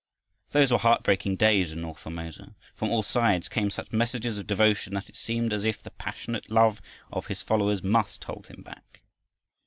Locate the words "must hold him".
7.83-8.63